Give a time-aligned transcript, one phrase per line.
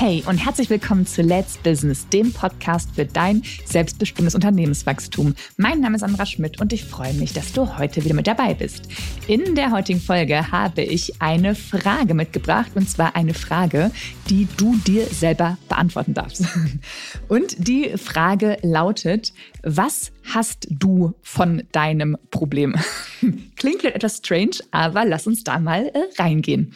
[0.00, 5.34] Hey und herzlich willkommen zu Let's Business, dem Podcast für dein selbstbestimmtes Unternehmenswachstum.
[5.58, 8.54] Mein Name ist Sandra Schmidt und ich freue mich, dass du heute wieder mit dabei
[8.54, 8.88] bist.
[9.26, 13.90] In der heutigen Folge habe ich eine Frage mitgebracht und zwar eine Frage,
[14.30, 16.46] die du dir selber beantworten darfst.
[17.28, 22.74] Und die Frage lautet, was hast du von deinem Problem?
[23.56, 26.72] Klingt etwas strange, aber lass uns da mal äh, reingehen.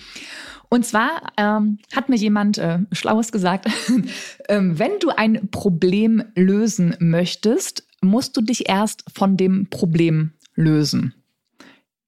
[0.74, 3.68] Und zwar ähm, hat mir jemand äh, Schlaues gesagt,
[4.48, 11.14] ähm, wenn du ein Problem lösen möchtest, musst du dich erst von dem Problem lösen.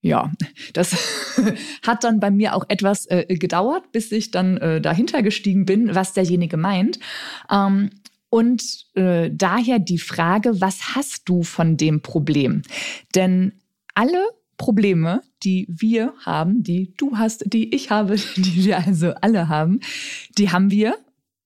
[0.00, 0.32] Ja,
[0.72, 0.96] das
[1.86, 5.94] hat dann bei mir auch etwas äh, gedauert, bis ich dann äh, dahinter gestiegen bin,
[5.94, 6.98] was derjenige meint.
[7.48, 7.90] Ähm,
[8.30, 12.62] und äh, daher die Frage, was hast du von dem Problem?
[13.14, 13.52] Denn
[13.94, 14.24] alle
[14.56, 19.80] Probleme, die wir haben, die du hast, die ich habe, die wir also alle haben,
[20.38, 20.96] die haben wir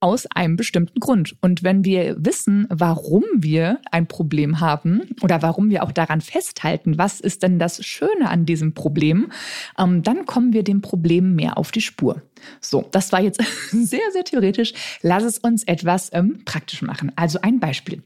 [0.00, 1.36] aus einem bestimmten Grund.
[1.42, 6.97] Und wenn wir wissen, warum wir ein Problem haben oder warum wir auch daran festhalten,
[6.97, 9.31] was ist denn das Schöne an diesem Problem,
[9.78, 12.22] ähm, dann kommen wir dem Problem mehr auf die Spur.
[12.62, 14.72] So, das war jetzt sehr, sehr theoretisch.
[15.03, 17.12] Lass es uns etwas ähm, praktisch machen.
[17.16, 18.03] Also ein Beispiel.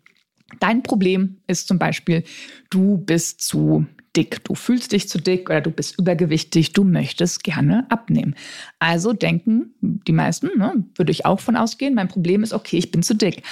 [0.59, 2.25] Dein Problem ist zum Beispiel,
[2.71, 7.45] du bist zu dick, du fühlst dich zu dick oder du bist übergewichtig, du möchtest
[7.45, 8.35] gerne abnehmen.
[8.79, 12.91] Also denken die meisten, ne, würde ich auch von ausgehen, mein Problem ist, okay, ich
[12.91, 13.43] bin zu dick.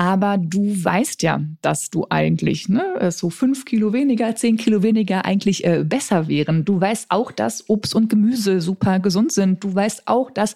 [0.00, 5.26] Aber du weißt ja, dass du eigentlich ne, so fünf Kilo weniger, zehn Kilo weniger
[5.26, 6.64] eigentlich äh, besser wären.
[6.64, 9.62] Du weißt auch, dass Obst und Gemüse super gesund sind.
[9.62, 10.54] Du weißt auch, dass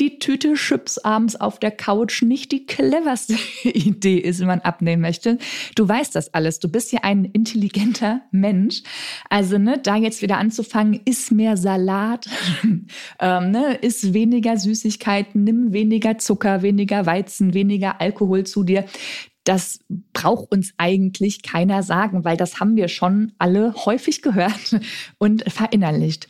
[0.00, 5.02] die Tüte Chips abends auf der Couch nicht die cleverste Idee ist, wenn man abnehmen
[5.02, 5.36] möchte.
[5.74, 6.58] Du weißt das alles.
[6.58, 8.82] Du bist ja ein intelligenter Mensch.
[9.28, 12.30] Also ne, da jetzt wieder anzufangen, iss mehr Salat,
[13.20, 18.85] ähm, ne, iss weniger Süßigkeiten, nimm weniger Zucker, weniger Weizen, weniger Alkohol zu dir
[19.44, 19.78] das
[20.12, 24.80] braucht uns eigentlich keiner sagen, weil das haben wir schon alle häufig gehört
[25.18, 26.28] und verinnerlicht.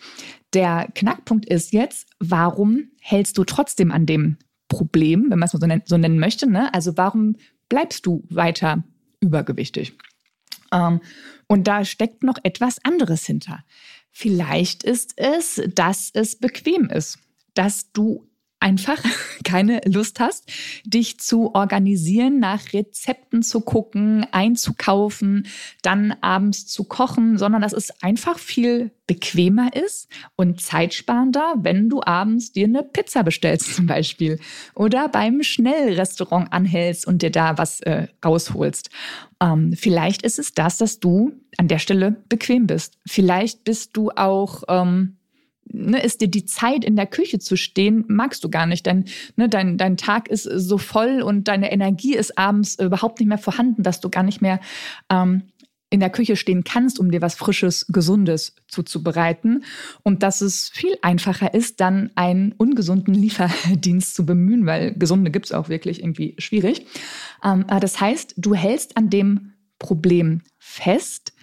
[0.53, 4.37] Der Knackpunkt ist jetzt, warum hältst du trotzdem an dem
[4.69, 6.49] Problem, wenn man es so nennen, so nennen möchte?
[6.49, 6.73] Ne?
[6.75, 7.37] Also warum
[7.69, 8.85] bleibst du weiter
[9.21, 9.97] übergewichtig?
[10.73, 11.01] Ähm,
[11.49, 13.65] und da steckt noch etwas anderes hinter.
[14.11, 17.19] Vielleicht ist es, dass es bequem ist,
[17.55, 18.27] dass du
[18.67, 18.99] einfach
[19.45, 20.51] keine Lust hast,
[20.85, 25.47] dich zu organisieren, nach Rezepten zu gucken, einzukaufen,
[25.83, 32.03] dann abends zu kochen, sondern dass es einfach viel bequemer ist und zeitsparender, wenn du
[32.03, 34.41] abends dir eine Pizza bestellst zum Beispiel
[34.75, 38.91] oder beim Schnellrestaurant anhältst und dir da was äh, rausholst.
[39.41, 42.99] Ähm, vielleicht ist es das, dass du an der Stelle bequem bist.
[43.07, 45.19] Vielleicht bist du auch ähm,
[45.77, 48.87] ne, ist dir die Zeit in der Küche zu stehen, magst du gar nicht.
[48.87, 49.05] Denn
[49.37, 53.39] ne, dein, dein Tag ist so voll und deine Energie ist abends überhaupt nicht mehr
[53.39, 54.61] vorhanden, dass du gar nicht mehr
[55.11, 55.43] ähm,
[55.89, 59.65] in der Küche stehen kannst, um dir was Frisches, Gesundes zuzubereiten.
[60.03, 65.47] Und dass es viel einfacher ist, dann einen ungesunden Lieferdienst zu bemühen, weil gesunde gibt
[65.47, 66.87] es auch wirklich irgendwie schwierig.
[67.45, 71.35] Ähm, das heißt, du hältst an dem Problem fest,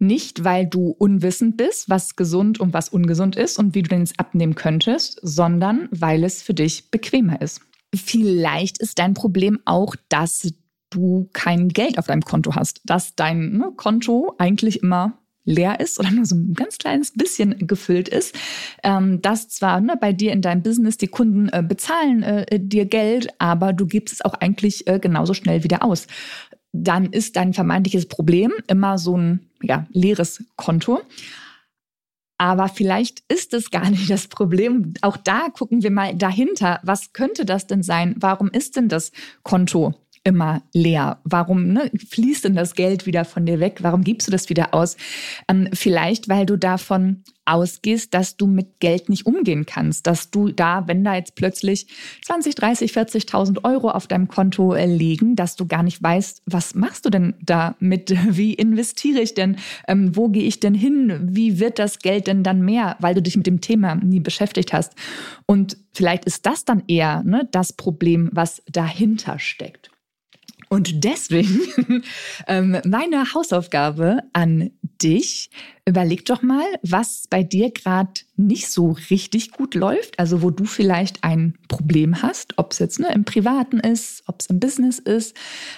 [0.00, 4.00] nicht, weil du unwissend bist, was gesund und was ungesund ist und wie du denn
[4.00, 7.60] jetzt abnehmen könntest, sondern weil es für dich bequemer ist.
[7.94, 10.52] Vielleicht ist dein Problem auch, dass
[10.90, 15.98] du kein Geld auf deinem Konto hast, dass dein ne, Konto eigentlich immer leer ist
[15.98, 18.34] oder nur so ein ganz kleines bisschen gefüllt ist,
[18.82, 22.84] ähm, dass zwar ne, bei dir in deinem Business die Kunden äh, bezahlen äh, dir
[22.84, 26.06] Geld, aber du gibst es auch eigentlich äh, genauso schnell wieder aus
[26.72, 31.00] dann ist dein vermeintliches Problem immer so ein ja, leeres Konto.
[32.38, 34.94] Aber vielleicht ist es gar nicht das Problem.
[35.02, 36.80] Auch da gucken wir mal dahinter.
[36.82, 38.14] Was könnte das denn sein?
[38.18, 39.94] Warum ist denn das Konto
[40.24, 41.20] immer leer?
[41.24, 43.78] Warum ne, fließt denn das Geld wieder von dir weg?
[43.80, 44.96] Warum gibst du das wieder aus?
[45.48, 50.50] Ähm, vielleicht, weil du davon ausgehst, dass du mit Geld nicht umgehen kannst, dass du
[50.50, 51.86] da, wenn da jetzt plötzlich
[52.24, 56.74] 20, 30, 40.000 Euro auf deinem Konto äh, liegen, dass du gar nicht weißt, was
[56.74, 58.14] machst du denn damit?
[58.28, 59.56] Wie investiere ich denn?
[59.88, 61.18] Ähm, wo gehe ich denn hin?
[61.22, 64.72] Wie wird das Geld denn dann mehr, weil du dich mit dem Thema nie beschäftigt
[64.72, 64.94] hast?
[65.46, 69.89] Und vielleicht ist das dann eher ne, das Problem, was dahinter steckt.
[70.72, 72.04] Und deswegen
[72.46, 74.70] ähm, meine Hausaufgabe an
[75.02, 75.50] dich,
[75.84, 80.64] überleg doch mal, was bei dir gerade nicht so richtig gut läuft, also wo du
[80.64, 85.00] vielleicht ein Problem hast, ob es jetzt ne, im Privaten ist, ob es im Business
[85.00, 85.36] ist.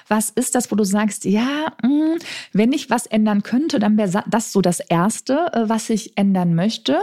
[0.09, 2.19] Was ist das, wo du sagst, ja, mh, hm,
[2.53, 6.55] wenn ich was ändern könnte, dann wäre das so das Erste, äh, was ich ändern
[6.55, 6.99] möchte.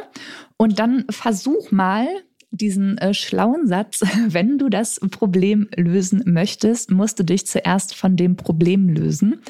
[0.58, 2.08] Und dann versuch mal,
[2.52, 8.16] diesen äh, schlauen Satz, wenn du das Problem lösen möchtest, musst du dich zuerst von
[8.16, 9.42] dem Problem lösen.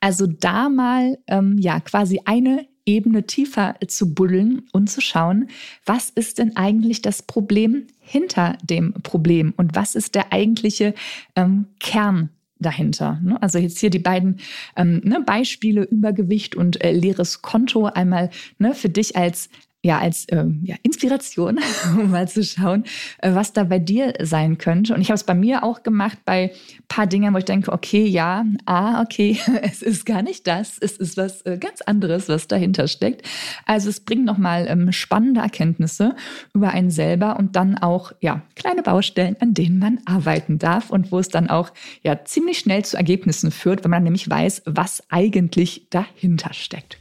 [0.00, 5.48] Also da mal ähm, ja quasi eine Ebene tiefer zu buddeln und zu schauen,
[5.86, 10.94] was ist denn eigentlich das Problem hinter dem Problem und was ist der eigentliche
[11.34, 13.20] ähm, Kern dahinter.
[13.22, 13.40] Ne?
[13.42, 14.40] Also jetzt hier die beiden
[14.76, 19.48] ähm, ne, Beispiele Übergewicht und äh, leeres Konto einmal ne, für dich als
[19.84, 21.60] ja, als ähm, ja, Inspiration,
[21.98, 22.84] um mal zu schauen,
[23.18, 24.94] äh, was da bei dir sein könnte.
[24.94, 26.52] Und ich habe es bei mir auch gemacht bei
[26.88, 30.96] paar Dingen, wo ich denke, okay, ja, ah, okay, es ist gar nicht das, es
[30.96, 33.28] ist was äh, ganz anderes, was dahinter steckt.
[33.66, 36.16] Also es bringt nochmal ähm, spannende Erkenntnisse
[36.54, 41.12] über einen selber und dann auch ja kleine Baustellen, an denen man arbeiten darf und
[41.12, 41.72] wo es dann auch
[42.02, 46.96] ja ziemlich schnell zu Ergebnissen führt, wenn man nämlich weiß, was eigentlich dahinter steckt.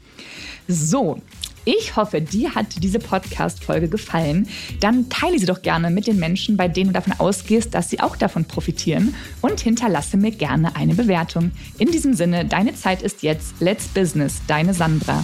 [0.68, 1.22] So,
[1.66, 4.48] ich hoffe, dir hat diese Podcast-Folge gefallen.
[4.80, 8.00] Dann teile sie doch gerne mit den Menschen, bei denen du davon ausgehst, dass sie
[8.00, 11.52] auch davon profitieren und hinterlasse mir gerne eine Bewertung.
[11.78, 13.56] In diesem Sinne, deine Zeit ist jetzt.
[13.60, 15.24] Let's Business, deine Sandra.